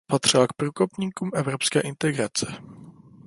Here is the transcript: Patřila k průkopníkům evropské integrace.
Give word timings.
Patřila 0.07 0.47
k 0.47 0.53
průkopníkům 0.53 1.31
evropské 1.33 1.79
integrace. 1.81 2.45